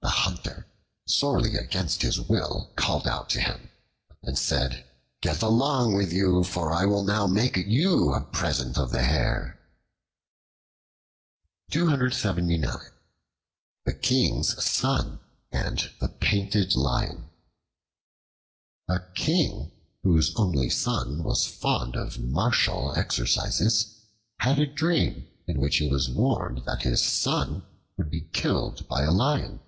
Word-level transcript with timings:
The 0.00 0.34
Hunter, 0.34 0.66
sorely 1.06 1.56
against 1.56 2.02
his 2.02 2.20
will, 2.20 2.72
called 2.76 3.06
out 3.06 3.28
to 3.30 3.40
him 3.40 3.70
and 4.22 4.38
said, 4.38 4.84
"Get 5.20 5.42
along 5.42 5.94
with 5.94 6.12
you! 6.12 6.44
for 6.44 6.72
I 6.72 6.84
will 6.86 7.02
now 7.02 7.26
make 7.26 7.56
you 7.56 8.12
a 8.12 8.20
present 8.20 8.78
of 8.78 8.90
the 8.90 9.02
hare." 9.02 9.58
The 11.68 12.90
King's 14.00 14.64
Son 14.64 15.20
and 15.52 15.90
the 16.00 16.08
Painted 16.08 16.74
Lion 16.74 17.28
A 18.88 19.00
KING, 19.14 19.72
whose 20.02 20.34
only 20.36 20.70
son 20.70 21.22
was 21.22 21.46
fond 21.46 21.96
of 21.96 22.18
martial 22.18 22.94
exercises, 22.96 23.94
had 24.40 24.58
a 24.58 24.66
dream 24.66 25.28
in 25.46 25.60
which 25.60 25.76
he 25.78 25.88
was 25.90 26.08
warned 26.08 26.64
that 26.64 26.82
his 26.82 27.02
son 27.04 27.64
would 27.96 28.10
be 28.10 28.20
killed 28.22 28.86
by 28.88 29.02
a 29.02 29.10
lion. 29.10 29.60